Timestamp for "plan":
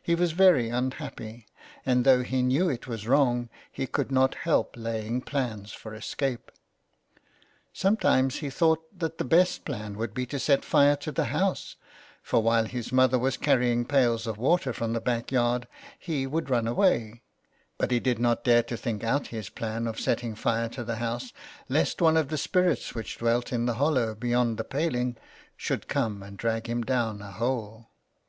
9.64-9.96, 19.50-19.88